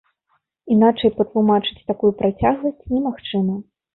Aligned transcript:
Іначай 0.75 1.11
патлумачыць 1.19 1.85
такую 1.91 2.11
працягласць 2.21 2.87
немагчыма. 2.97 3.61